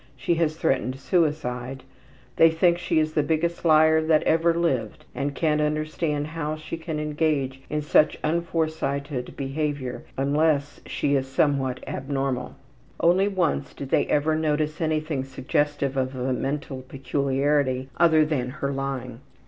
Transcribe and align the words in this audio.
She 0.17 0.33
has 0.41 0.55
threatened 0.57 0.99
suicide. 0.99 1.83
They 2.37 2.49
think 2.49 2.79
she 2.79 2.97
is 2.97 3.13
the 3.13 3.21
biggest 3.21 3.63
liar 3.63 4.01
that 4.01 4.23
ever 4.23 4.51
lived 4.51 5.05
and 5.13 5.35
can't 5.35 5.61
understand 5.61 6.25
how 6.25 6.55
she 6.55 6.75
can 6.75 6.99
engage 6.99 7.61
in 7.69 7.83
such 7.83 8.17
unforesighted 8.23 9.35
behavior 9.37 10.01
unless 10.17 10.81
she 10.87 11.13
is 11.13 11.27
somewhat 11.27 11.83
abnormal. 11.85 12.55
Only 12.99 13.27
once 13.27 13.75
did 13.75 13.91
they 13.91 14.07
ever 14.07 14.35
notice 14.35 14.81
anything 14.81 15.23
suggestive 15.23 15.95
of 15.95 16.15
a 16.15 16.33
mental 16.33 16.81
peculiarity 16.81 17.87
other 17.95 18.25
than 18.25 18.49
her 18.49 18.71
lying. 18.73 19.19